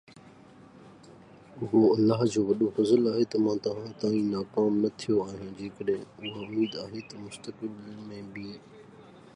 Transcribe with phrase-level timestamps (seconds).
[1.63, 6.01] اهو الله جو وڏو فضل آهي ته مان توهان تائين ناڪام نه ٿيو آهيان، جيڪڏهن
[6.21, 7.73] اها اميد آهي ته مستقبل
[8.15, 8.49] ۾ به